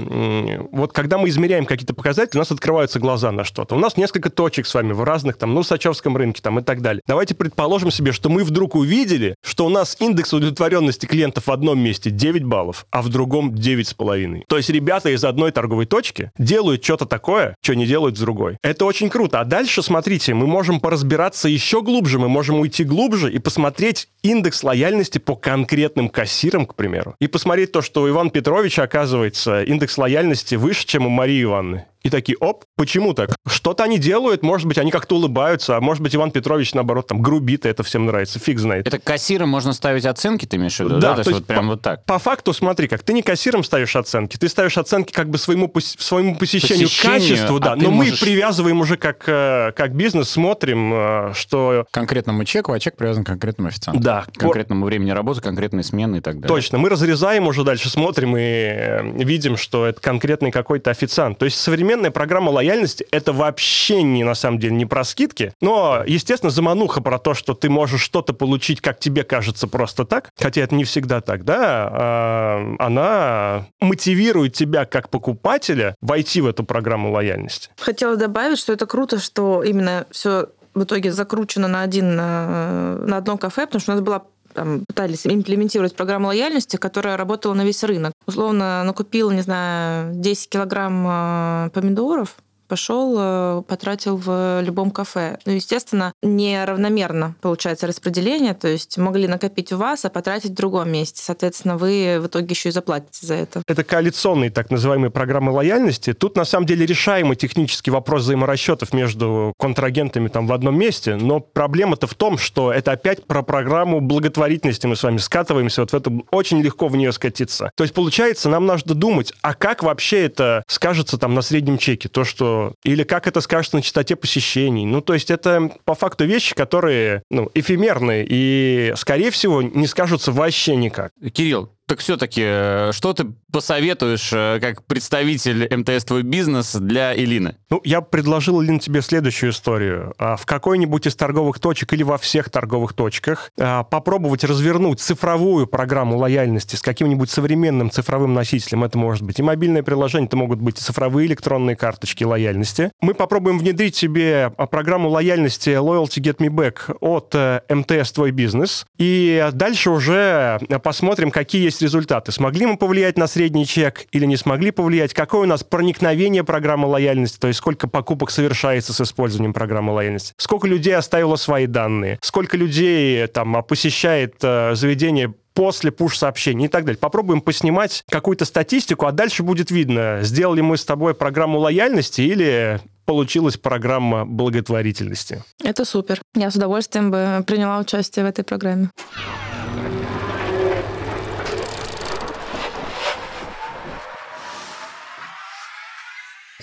[0.72, 3.74] вот когда мы измеряем какие-то показатели, у нас открываются глаза на что-то.
[3.76, 6.82] У нас несколько точек с вами в разных, там, ну, Сачевском рынке там и так
[6.82, 7.00] далее.
[7.06, 11.78] Давайте предположим себе, что мы вдруг увидели, что у нас индекс удовлетворенности клиентов в одном
[11.80, 14.42] месте 9 баллов, а в другом 9,5.
[14.48, 18.56] То есть ребята из одной торговой точки делают что-то такое, что не делают в другой.
[18.62, 19.40] Это очень круто.
[19.40, 24.62] А дальше, смотрите, мы можем поразбираться еще глубже, мы можем уйти глубже и посмотреть индекс
[24.62, 27.14] лояльности по конкретным кассирам, к примеру.
[27.20, 31.86] И посмотреть то, что у Ивана Петровича, оказывается, индекс лояльности выше, чем у Марии Ивановны.
[32.02, 33.34] И такие, оп, почему так?
[33.46, 37.20] Что-то они делают, может быть, они как-то улыбаются, а может быть, Иван Петрович, наоборот, там,
[37.20, 38.86] грубит, и это всем нравится, фиг знает.
[38.86, 40.98] Это кассирам можно ставить оценки, ты имеешь в виду?
[40.98, 42.04] Да, Да, то есть вот прям вот так.
[42.06, 45.66] По факту, смотри, как ты не кассиром ставишь оценки, ты ставишь оценки как бы своему,
[45.66, 47.76] пос- своему посещению, Посещению, качеству, а да.
[47.76, 51.84] Но мы можешь- привязываем уже как, э, как бизнес, смотрим, э, что...
[51.90, 54.00] К конкретному чеку, а чек привязан к конкретному официанту.
[54.02, 56.48] Да, К конкретному времени работы, конкретной смены и так далее.
[56.48, 61.38] Точно, мы разрезаем уже дальше, смотрим и э, видим, что это конкретный какой-то официант.
[61.38, 61.58] То есть
[61.90, 67.00] современная программа лояльности это вообще не на самом деле не про скидки, но, естественно, замануха
[67.00, 70.84] про то, что ты можешь что-то получить, как тебе кажется, просто так, хотя это не
[70.84, 77.70] всегда так, да, а, она мотивирует тебя как покупателя войти в эту программу лояльности.
[77.80, 83.16] Хотела добавить, что это круто, что именно все в итоге закручено на один э, на
[83.16, 84.22] одном кафе, потому что у нас была
[84.54, 88.12] там, пытались имплементировать программу лояльности, которая работала на весь рынок.
[88.26, 92.36] Условно, накупил, не знаю, 10 килограмм э, помидоров,
[92.70, 95.38] пошел, э, потратил в любом кафе.
[95.44, 100.92] Ну, естественно, неравномерно получается распределение, то есть могли накопить у вас, а потратить в другом
[100.92, 101.20] месте.
[101.20, 103.62] Соответственно, вы в итоге еще и заплатите за это.
[103.66, 106.12] Это коалиционные так называемые программы лояльности.
[106.12, 111.40] Тут на самом деле решаемый технический вопрос взаиморасчетов между контрагентами там в одном месте, но
[111.40, 115.94] проблема-то в том, что это опять про программу благотворительности мы с вами скатываемся вот в
[115.94, 117.72] это очень легко в нее скатиться.
[117.74, 122.08] То есть получается, нам нужно думать, а как вообще это скажется там на среднем чеке,
[122.08, 124.84] то что или как это скажется на частоте посещений.
[124.84, 130.32] Ну то есть это по факту вещи, которые ну эфемерные и скорее всего не скажутся
[130.32, 131.12] вообще никак.
[131.32, 137.56] Кирилл, так все-таки, что ты посоветуешь э, как представитель МТС «Твой бизнес» для Илины?
[137.68, 140.14] Ну, я предложил, Лин, тебе следующую историю.
[140.16, 145.66] А, В какой-нибудь из торговых точек или во всех торговых точках а, попробовать развернуть цифровую
[145.66, 148.84] программу лояльности с каким-нибудь современным цифровым носителем.
[148.84, 152.92] Это может быть и мобильное приложение, это могут быть и цифровые электронные карточки лояльности.
[153.00, 158.30] Мы попробуем внедрить себе а, программу лояльности Loyalty Get Me Back от э, МТС «Твой
[158.30, 158.86] бизнес».
[158.96, 162.32] И дальше уже э, посмотрим, какие есть результаты.
[162.32, 165.14] Смогли мы повлиять на средний чек или не смогли повлиять?
[165.14, 170.34] Какое у нас проникновение программы лояльности, то есть сколько покупок совершается с использованием программы лояльности?
[170.36, 172.18] Сколько людей оставило свои данные?
[172.22, 176.98] Сколько людей там а, посещает э, заведение после пуш-сообщений и так далее.
[176.98, 182.80] Попробуем поснимать какую-то статистику, а дальше будет видно, сделали мы с тобой программу лояльности или
[183.04, 185.42] получилась программа благотворительности.
[185.64, 186.22] Это супер.
[186.34, 188.90] Я с удовольствием бы приняла участие в этой программе.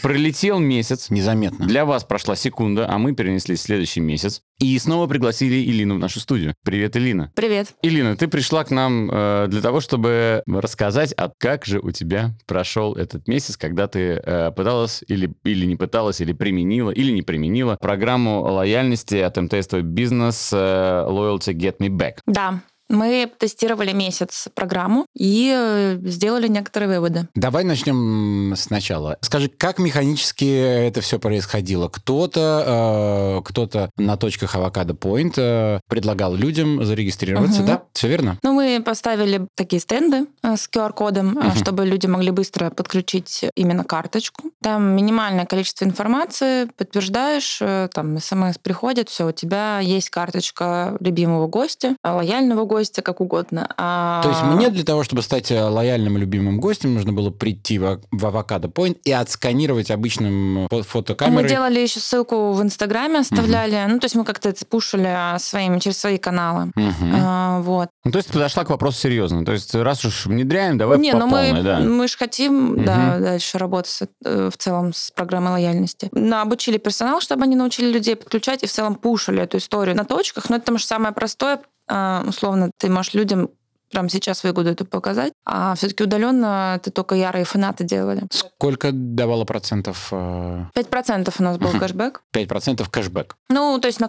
[0.02, 1.10] Пролетел месяц.
[1.10, 1.66] Незаметно.
[1.66, 4.42] Для вас прошла секунда, а мы перенеслись в следующий месяц.
[4.60, 6.56] И снова пригласили Илину в нашу студию.
[6.64, 7.32] Привет, Илина.
[7.36, 7.76] Привет.
[7.84, 12.36] Илина, ты пришла к нам э, для того, чтобы рассказать, а как же у тебя
[12.48, 17.22] прошел этот месяц, когда ты э, пыталась или, или не пыталась, или применила, или не
[17.22, 22.18] применила программу лояльности от МТС Твой бизнес э, Loyalty Get Me Back.
[22.26, 27.28] Да, мы тестировали месяц программу и э, сделали некоторые выводы.
[27.36, 29.18] Давай начнем сначала.
[29.22, 30.46] Скажи, как механически
[30.88, 31.90] это все происходило?
[31.90, 37.68] Кто-то, э, кто-то на точках Авокадо Point э, предлагал людям зарегистрироваться, Мгм.
[37.68, 37.84] да?
[37.94, 38.38] Все верно?
[38.44, 41.56] Ну, мы поставили такие стенды э, с QR-кодом, э, Мгм.
[41.56, 44.52] чтобы люди могли быстро подключить именно карточку.
[44.62, 51.48] Там минимальное количество информации, подтверждаешь, э, там смс приходит, все, у тебя есть карточка любимого
[51.48, 53.68] гостя, э, лояльного гостя, как угодно.
[53.78, 57.80] А- То есть мне для того, чтобы стать э, лояльным любимым гостем, нужно было прийти
[57.80, 61.50] в, в Авокадо Point и отсканировать обычным Мы фотокамерой.
[61.50, 63.86] делали еще ссылку в Инстаграме, оставляли.
[63.88, 66.72] Ну, то есть мы как-то это пушили а, своими, через свои каналы.
[66.76, 67.14] Мгм.
[67.16, 67.90] А, вот.
[68.06, 69.46] Ну, то есть ты подошла к вопросу серьезно.
[69.46, 71.80] То есть раз уж внедряем, давай Не, по ну мы, полной, да.
[71.80, 76.10] мы же хотим да, дальше работать э, в целом с программой лояльности.
[76.12, 80.06] Ну, обучили персонал, чтобы они научили людей подключать и в целом пушили эту историю на
[80.06, 80.50] точках.
[80.50, 81.60] Но это потому что самое простое.
[81.88, 83.50] А, Условно, ты можешь людям
[83.92, 88.24] прямо сейчас выгоду эту показать, а все-таки удаленно это только ярые фанаты делали.
[88.32, 90.10] Сколько давало процентов?
[90.12, 92.22] э, 5% у нас был кэшбэк.
[92.34, 93.36] 5% кэшбэк.
[93.50, 94.08] Ну, то есть на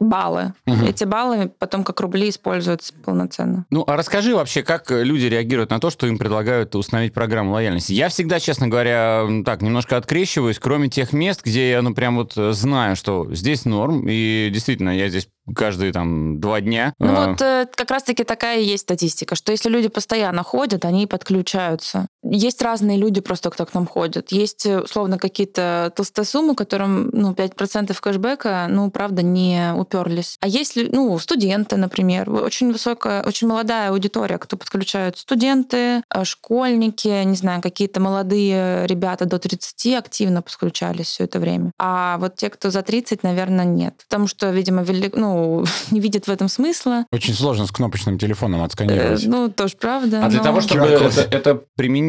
[0.00, 0.54] баллы.
[0.66, 0.86] Мгм.
[0.86, 3.66] Эти баллы потом как рубли используются полноценно.
[3.70, 7.92] Ну, а расскажи вообще, как люди реагируют на то, что им предлагают установить программу лояльности.
[7.92, 12.36] Я всегда, честно говоря, так, немножко открещиваюсь, кроме тех мест, где я, ну, прям вот
[12.36, 16.94] э, знаю, что здесь норм, и действительно, я здесь каждые там два дня.
[16.98, 17.40] Ну э, вот
[17.74, 22.06] как раз-таки такая есть статистика, что если люди постоянно ходят, они подключаются.
[22.24, 24.32] Есть разные люди просто, кто к нам ходит.
[24.32, 30.36] Есть, э, условно, какие-то толстосумы, которым ну, 5% кэшбэка, ну, правда, не уперлись.
[30.40, 32.30] А есть, ну, студенты, например.
[32.30, 35.18] Очень высокая, очень молодая аудитория, кто подключают.
[35.18, 41.72] Студенты, э, школьники, не знаю, какие-то молодые ребята до 30 активно подключались все это время.
[41.78, 43.94] А вот те, кто за 30, наверное, нет.
[44.08, 47.06] Потому что, видимо, вели- ну, не видят в этом смысла.
[47.10, 49.26] Очень сложно с кнопочным телефоном Э, отсканировать.
[49.26, 50.24] Ну, тоже правда.
[50.24, 51.62] А для но- того, чтобы это, это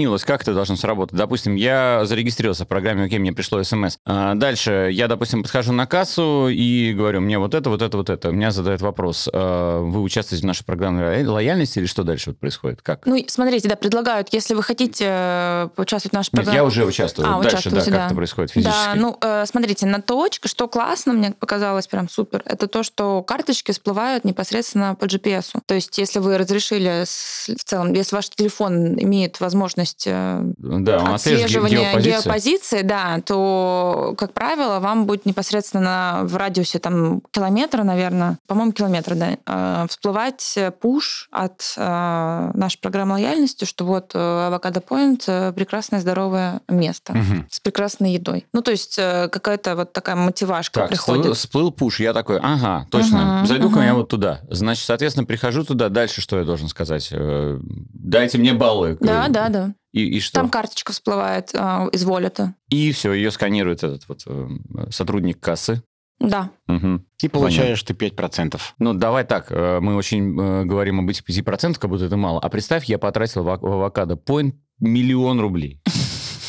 [0.03, 1.17] применилось, как это должно сработать?
[1.17, 3.97] Допустим, я зарегистрировался в программе, окей, мне пришло смс.
[4.05, 8.09] А дальше я, допустим, подхожу на кассу и говорю, мне вот это, вот это, вот
[8.09, 8.29] это.
[8.31, 12.39] Меня задает вопрос, а вы участвуете в нашей программе лоя- лояльности или что дальше вот
[12.39, 12.81] происходит?
[12.81, 13.05] Как?
[13.05, 16.57] Ну, смотрите, да, предлагают, если вы хотите э, поучаствовать в нашей Нет, программе...
[16.57, 17.27] я уже участвую.
[17.27, 18.05] А, дальше, да, участвуете, как да.
[18.07, 18.75] это происходит физически.
[18.75, 23.23] Да, ну, э, смотрите, на точке, что классно, мне показалось прям супер, это то, что
[23.23, 25.53] карточки всплывают непосредственно по GPS.
[25.55, 25.61] -у.
[25.65, 31.13] То есть, если вы разрешили в целом, если ваш телефон имеет возможность э, да, он
[31.13, 32.23] отслеживает ге- отслеживания геопозицию.
[32.23, 39.15] геопозиции, да, то, как правило, вам будет непосредственно в радиусе там километра, наверное, по-моему, километра,
[39.15, 46.61] да, э, всплывать пуш от э, нашей программы лояльности, что вот Point э, прекрасное здоровое
[46.67, 47.47] место Мгм.
[47.49, 48.45] с прекрасной едой.
[48.53, 51.21] Ну, то есть какая-то вот такая мотивашка Так, приходит.
[51.23, 53.85] всплыл, всплыл пуш, я такой, ага, точно, Мгм, зайду-ка мгм.
[53.85, 54.41] я вот туда.
[54.49, 57.11] Значит, соответственно, прихожу туда, дальше что я должен сказать?
[57.11, 58.97] Дайте мне баллы.
[58.99, 59.73] Да, да, да.
[59.93, 60.35] И, и что?
[60.35, 62.55] Там карточка всплывает э, из волета.
[62.69, 64.49] И все, ее сканирует этот вот э,
[64.89, 65.81] сотрудник кассы.
[66.19, 66.51] Да.
[66.67, 67.05] Мгм.
[67.21, 68.59] И получаешь ты 5%.
[68.79, 72.39] Ну, давай так, э, мы очень э, говорим об этих 5%, как будто это мало.
[72.39, 75.81] А представь, я потратил в ав- в авокадо point миллион рублей.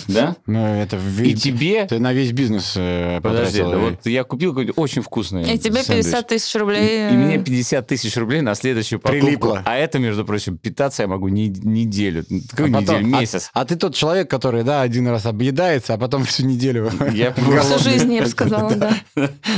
[0.08, 0.36] Да?
[0.46, 1.86] Ну, это в- И тебе...
[1.86, 3.70] Ты на весь бизнес э, Подожди, потратил.
[3.70, 6.04] да вот я купил какой-то очень вкусный И тебе сэндвич.
[6.04, 7.08] 50 тысяч И, рублей.
[7.10, 9.26] и мне э, 50 тысяч рублей на следующую покупку.
[9.26, 9.62] Прилипло.
[9.64, 12.24] А это, между прочим, питаться я могу не, неделю.
[12.50, 13.16] Какую А потом- неделю?
[13.16, 13.50] а- Месяц.
[13.54, 16.90] А, ты тот человек, который, да, один раз объедается, а потом всю неделю.
[17.12, 18.94] Я Всю жизнь, я бы сказала, да.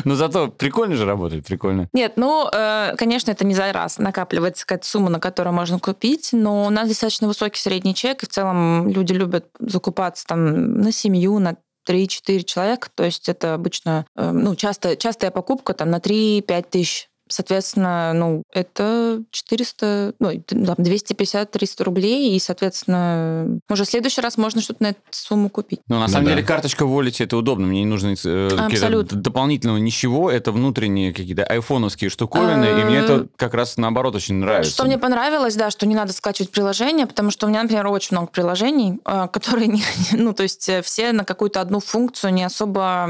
[0.04, 1.88] Но зато прикольно же работает, прикольно.
[1.92, 6.30] Нет, ну, э, конечно, это не за раз накапливается какая-то сумма, на которую можно купить,
[6.32, 10.92] но у нас достаточно высокий средний чек, и в целом люди любят закупаться там на
[10.92, 11.56] семью, на
[11.88, 17.08] 3-4 человека, то есть это обычно, э, ну, часто, частая покупка там на 3-5 тысяч
[17.28, 24.60] Соответственно, ну, это 400, ну, там, 250-300 рублей, и, соответственно, уже в следующий раз можно
[24.60, 25.80] что-то на эту сумму купить.
[25.88, 26.30] Ну, на Ну самом да.
[26.32, 27.66] деле, карточка Wallet это удобно.
[27.66, 30.30] Мне не нужно э, дополнительного ничего.
[30.30, 34.72] Это внутренние какие-то айфоновские штуковины, и мне это как раз наоборот очень нравится.
[34.72, 38.16] Что мне понравилось, да, что не надо скачивать приложение, потому что у меня, например, очень
[38.16, 42.44] много приложений, э, которые, не, ну, то есть э, все на какую-то одну функцию не
[42.44, 43.08] особо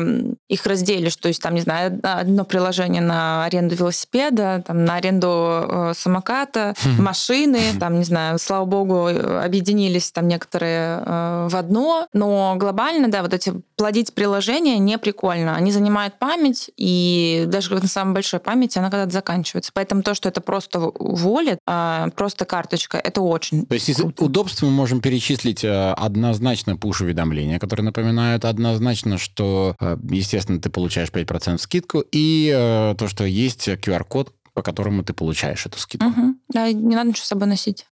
[0.48, 1.16] их разделишь.
[1.16, 6.74] То есть там, не знаю, одно приложение на аренду велосипеда, там, на аренду э, самоката,
[6.98, 13.22] машины, там, не знаю, слава богу, объединились там некоторые э, в одно, но глобально, да,
[13.22, 15.54] вот эти плодить приложения не прикольно.
[15.54, 19.70] Они занимают память, и даже на самой большой памяти она когда-то заканчивается.
[19.74, 24.70] Поэтому то, что это просто волит, просто карточка, это очень То есть из удобств мы
[24.70, 29.76] можем перечислить э, однозначно пуш-уведомления, которые напоминают однозначно, что,
[30.10, 32.50] естественно, ты получаешь 5% скидку, и
[32.98, 36.08] то, что есть QR-код, по которому ты получаешь эту скидку.
[36.08, 36.40] Мгм.
[36.48, 37.86] Да, не надо ничего с собой носить.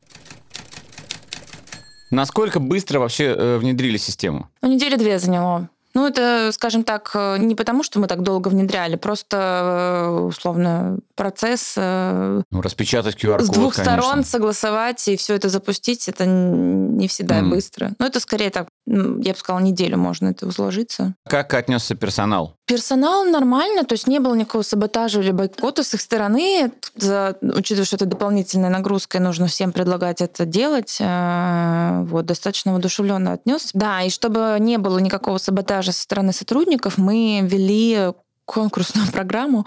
[2.11, 4.49] Насколько быстро вообще э, внедрили систему?
[4.63, 5.69] Ну, недели две заняло.
[5.97, 10.99] Ну, это, скажем так, э, не потому, что мы так долго внедряли, просто, э, условно,
[11.15, 14.03] процесс э, Ну, распечатать QR-код, с двух конечно.
[14.03, 17.51] сторон согласовать и все это запустить, это не всегда Мгм.
[17.51, 17.93] быстро.
[18.01, 21.15] Но это скорее так, я бы сказала, неделю можно это сложиться.
[21.29, 22.57] Как отнесся персонал?
[22.67, 26.73] Персонал нормально, то есть не было никакого саботажа или бойкота с их стороны.
[26.97, 32.73] За- учитывая, что это дополнительная нагрузка, и нужно всем предлагать это делать, э, вот, достаточно
[32.73, 33.69] воодушевленно отнес.
[33.75, 38.13] Да, и чтобы не было никакого саботажа со стороны сотрудников, мы ввели
[38.45, 39.65] конкурсную программу.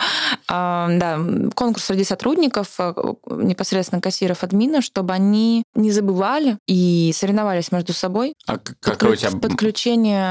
[0.47, 1.19] А, Да,
[1.55, 2.93] конкурс среди сотрудников, э,
[3.27, 8.33] непосредственно кассиров, админов, чтобы они не забывали и соревновались между собой.
[8.45, 10.23] А какое у тебя, Подключение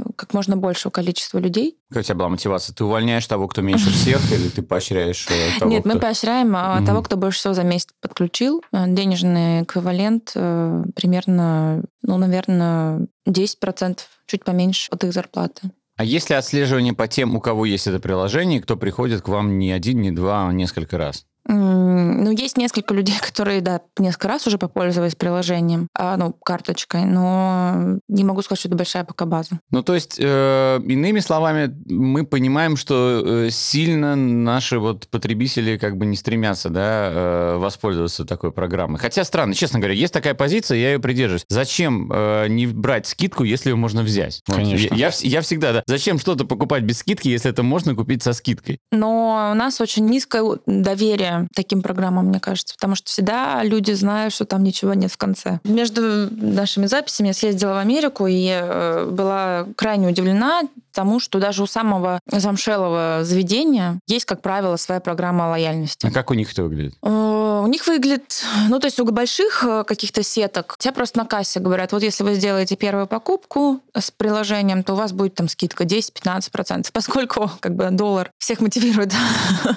[0.00, 1.76] э, как можно большего количества людей.
[1.88, 2.74] какая у тебя была мотивация?
[2.74, 7.02] Ты увольняешь того, кто меньше всех, или ты поощряешь э, того, Нет, мы поощряем того,
[7.02, 8.62] кто больше всего за месяц подключил.
[8.72, 15.70] Денежный эквивалент примерно, ну, наверное, 10%, чуть поменьше от их зарплаты.
[15.96, 19.58] А есть ли отслеживание по тем, у кого есть это приложение, кто приходит к вам
[19.58, 21.26] не один, не два, а несколько раз?
[21.46, 27.98] Ну, есть несколько людей, которые, да, несколько раз уже попользовались приложением, а, ну, карточкой, но
[28.08, 29.60] не могу сказать, что это большая пока база.
[29.70, 35.98] Ну, то есть, э, иными словами, мы понимаем, что э, сильно наши вот потребители как
[35.98, 38.98] бы не стремятся, да, э, воспользоваться такой программой.
[38.98, 41.44] Хотя странно, честно говоря, есть такая позиция, я ее придерживаюсь.
[41.48, 44.40] Зачем э, не брать скидку, если ее можно взять?
[44.46, 44.56] Вот.
[44.56, 44.94] Конечно.
[44.94, 45.82] Я, я я всегда, да.
[45.86, 48.78] Зачем что-то покупать без скидки, если это можно купить со скидкой?
[48.92, 54.34] Но у нас очень низкое доверие таким программам, мне кажется, потому что всегда люди знают,
[54.34, 55.60] что там ничего нет в конце.
[55.64, 60.62] Между нашими записями я съездила в Америку и э, была крайне удивлена
[60.94, 66.06] тому, что даже у самого замшелого заведения есть, как правило, своя программа лояльности.
[66.06, 66.94] А как у них это выглядит?
[67.02, 71.24] Э, У них выглядит, ну, то есть у больших э, каких-то сеток, тебе просто на
[71.26, 75.48] кассе говорят, вот если вы сделаете первую покупку с приложением, то у вас будет там
[75.48, 76.88] скидка 10-15%.
[76.92, 79.12] Поскольку как бы доллар всех мотивирует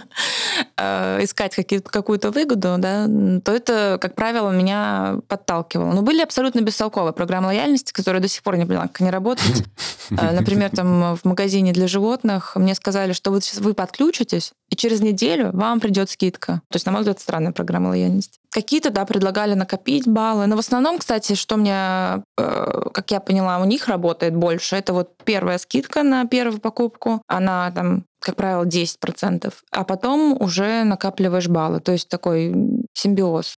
[0.77, 3.07] э, искать какую-то выгоду, да,
[3.43, 5.93] то это, как правило, меня подталкивало.
[5.93, 9.63] Но были абсолютно бестолковые программы лояльности, которые до сих пор не поняла, как они работают.
[10.09, 15.01] Например, там в магазине для животных мне сказали, что вот сейчас вы подключитесь, и через
[15.01, 16.61] неделю вам придет скидка.
[16.69, 18.39] То есть, на мой взгляд, странная программа лояльности.
[18.51, 20.47] Какие-то, да, предлагали накопить баллы.
[20.47, 24.93] Но в основном, кстати, что мне, э, как я поняла, у них работает больше, это
[24.93, 27.21] вот первая скидка на первую покупку.
[27.27, 31.79] Она там как правило, 10%, а потом уже накапливаешь баллы.
[31.79, 32.51] То есть такой
[32.93, 33.55] симбиоз.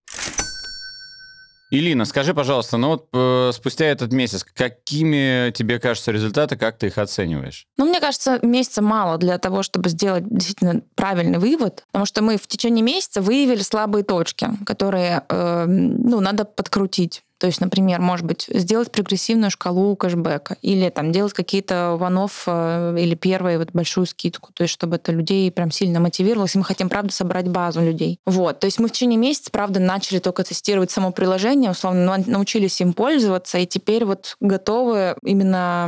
[1.71, 6.87] Илина, скажи, пожалуйста, ну вот э, спустя этот месяц, какими тебе кажутся результаты, как ты
[6.87, 7.67] их оцениваешь?
[7.77, 12.37] Ну, мне кажется, месяца мало для того, чтобы сделать действительно правильный вывод, потому что мы
[12.37, 17.23] в течение месяца выявили слабые точки, которые, э, ну, надо подкрутить.
[17.39, 23.15] То есть, например, может быть, сделать прогрессивную шкалу кэшбэка или там делать какие-то ванов или
[23.15, 26.89] первые вот большую скидку, то есть чтобы это людей прям сильно мотивировало, если мы хотим,
[26.89, 28.19] правда, собрать базу людей.
[28.25, 32.23] Вот, то есть мы в течение месяца, правда, начали только тестировать само приложение, условно, на-
[32.25, 35.87] научились им пользоваться, и теперь вот готовы именно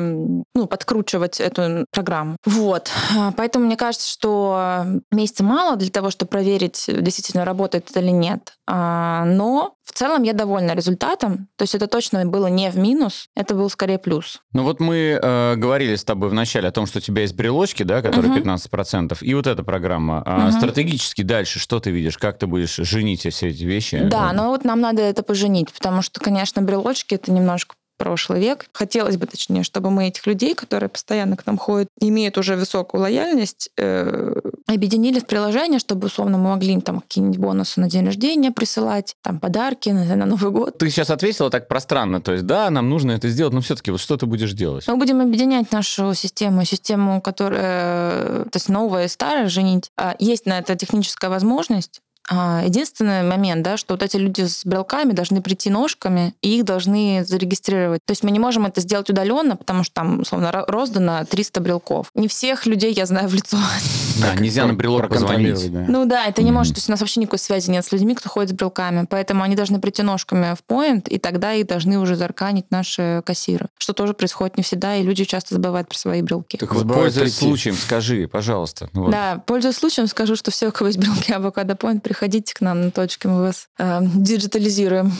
[0.55, 2.37] ну, подкручивать эту программу.
[2.45, 7.99] Вот, А, поэтому мне кажется, что месяца мало для того, чтобы проверить, действительно работает это
[7.99, 8.53] или нет.
[8.73, 11.49] А, Но в целом я довольна результатом.
[11.57, 14.39] То есть это точно было не в минус, это был скорее плюс.
[14.53, 17.83] Ну вот мы э, говорили с тобой вначале о том, что у тебя есть брелочки,
[17.83, 18.37] да, которые Мгм.
[18.43, 20.23] 15%, и вот эта программа.
[20.25, 20.51] А Мгм.
[20.53, 22.17] стратегически дальше что ты видишь?
[22.17, 23.99] Как ты будешь женить все эти вещи?
[24.05, 28.65] Да, но вот нам надо это поженить, потому что, конечно, брелочки это немножко прошлый век.
[28.73, 33.01] Хотелось бы, точнее, чтобы мы этих людей, которые постоянно к нам ходят, имеют уже высокую
[33.01, 34.33] лояльность, э,
[34.75, 39.15] объединили в приложение, чтобы, условно, мы могли им там какие-нибудь бонусы на день рождения присылать,
[39.21, 40.77] там подарки на, на Новый год.
[40.77, 43.99] Ты сейчас ответила так пространно, то есть да, нам нужно это сделать, но все-таки вот
[43.99, 44.87] что ты будешь делать?
[44.87, 49.89] Мы будем объединять нашу систему, систему, которая, то есть новая и старая, женить.
[49.97, 52.01] А, Есть на это техническая возможность.
[52.29, 56.65] А, Единственный момент, да, что вот эти люди с брелками должны прийти ножками, и их
[56.65, 58.01] должны зарегистрировать.
[58.05, 61.59] То есть мы не можем это сделать удаленно, потому что там, условно, ро- роздано 300
[61.61, 62.07] брелков.
[62.15, 63.57] Не всех людей я знаю в лицо.
[64.19, 65.71] Да, нельзя на брелок позвонить.
[65.71, 65.85] Да.
[65.87, 66.57] Ну да, это не Мгм.
[66.59, 69.05] может, то есть у нас вообще никакой связи нет с людьми, кто ходит с брелками,
[69.09, 73.67] поэтому они должны прийти ножками в поинт, и тогда их должны уже зарканить наши кассиры,
[73.77, 76.57] что тоже происходит не всегда, и люди часто забывают про свои брелки.
[76.57, 78.89] Так вот, пользуясь случаем, скажи, пожалуйста.
[78.93, 79.11] ну вот.
[79.11, 82.81] Да, пользуясь случаем, скажу, что все, у кого есть брелки авокадо Point, приходите к нам
[82.81, 85.11] на точке, мы вас э, диджитализируем.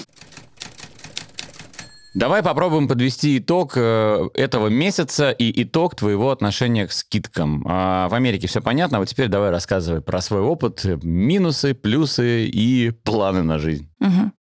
[2.14, 7.66] Давай попробуем подвести итог э, этого месяца и итог твоего отношения к скидкам.
[7.66, 12.48] А, в Америке все понятно, вот теперь давай рассказывай про свой опыт, э, минусы, плюсы
[12.48, 13.90] и планы на жизнь.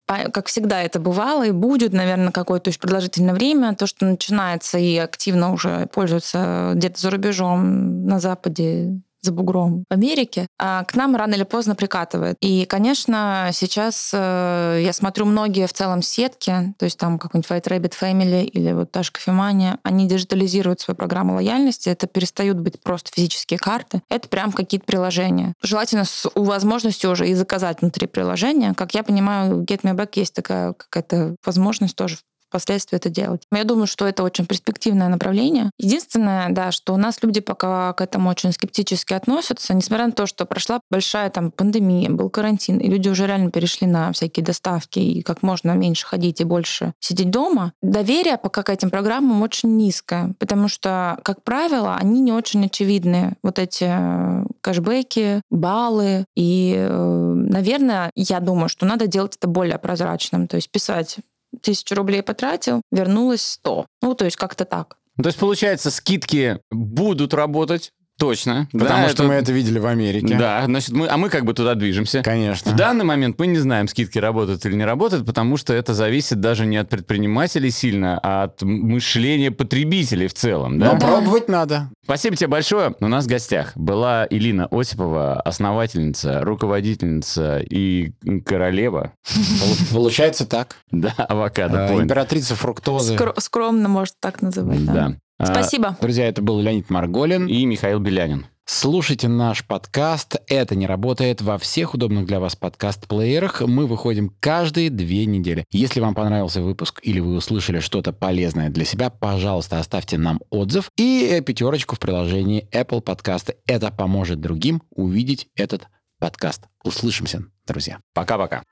[0.06, 3.74] По- Как всегда это бывало и будет, наверное, какое-то еще продолжительное время.
[3.74, 9.94] То, что начинается и активно уже пользуется где-то за рубежом, на Западе, за бугром в
[9.94, 12.36] Америке, а к нам рано или поздно прикатывает.
[12.40, 17.68] И, конечно, сейчас э, я смотрю многие в целом сетки, то есть там какой-нибудь White
[17.68, 22.80] Rabbit Family или вот та же Кофемания, они диджитализируют свою программу лояльности, это перестают быть
[22.82, 25.54] просто физические карты, это прям какие-то приложения.
[25.62, 28.74] Желательно с у возможностью уже и заказать внутри приложения.
[28.74, 32.16] Как я понимаю, Get Me Back есть такая какая-то возможность тоже
[32.48, 33.42] впоследствии это делать.
[33.52, 35.70] Я думаю, что это очень перспективное направление.
[35.78, 40.26] Единственное, да, что у нас люди пока к этому очень скептически относятся, несмотря на то,
[40.26, 44.98] что прошла большая там пандемия, был карантин, и люди уже реально перешли на всякие доставки
[44.98, 47.72] и как можно меньше ходить и больше сидеть дома.
[47.82, 53.36] Доверие пока к этим программам очень низкое, потому что, как правило, они не очень очевидны.
[53.42, 56.24] Вот эти э, кэшбэки, баллы.
[56.36, 60.46] И, э, наверное, я думаю, что надо делать это более прозрачным.
[60.46, 61.18] То есть писать
[61.62, 63.86] тысячу рублей потратил, вернулось 100.
[64.02, 64.98] Ну, то есть как-то так.
[65.20, 68.68] То есть, получается, скидки будут работать, точно.
[68.72, 70.36] Потому да, что мы это видели в Америке.
[70.36, 72.22] Да, значит, мы, а мы как бы туда движемся.
[72.22, 72.72] Конечно.
[72.72, 76.40] В данный момент мы не знаем, скидки работают или не работают, потому что это зависит
[76.40, 80.78] даже не от предпринимателей сильно, а от мышления потребителей в целом.
[80.78, 80.92] Да?
[80.92, 81.90] Но пробовать надо.
[82.04, 82.94] Спасибо тебе большое.
[83.00, 88.12] У нас в гостях была Илина Осипова, основательница, руководительница и
[88.44, 90.76] королева Пол- Получается так.
[90.90, 92.02] да, авокадо Point.
[92.02, 93.14] Императрица фруктозы.
[93.14, 94.84] Скро- скромно, может, так называть.
[94.84, 95.16] Да.
[95.38, 95.96] А, Спасибо.
[96.00, 97.46] Друзья, это был Леонид Марголин.
[97.46, 98.46] И Михаил Белянин.
[98.64, 100.36] Слушайте наш подкаст.
[100.48, 103.62] Это не работает во всех удобных для вас подкаст-плеерах.
[103.62, 105.64] Мы выходим каждые две недели.
[105.70, 110.90] Если вам понравился выпуск или вы услышали что-то полезное для себя, пожалуйста, оставьте нам отзыв
[110.98, 113.56] и э, пятерочку в приложении Apple Подкасты.
[113.66, 115.86] Это поможет другим увидеть этот
[116.18, 116.64] подкаст.
[116.84, 118.00] Услышимся, друзья.
[118.12, 118.64] Пока-пока.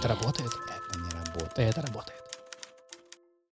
[0.00, 0.50] Это работает.
[0.50, 1.58] Это не работает.
[1.58, 2.19] Это работает.